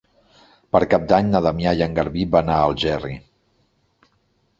[0.75, 3.19] Per Cap d'Any na Damià i en Garbí van a Algerri.